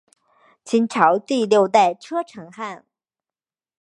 [0.65, 2.87] 清朝第六代车臣汗。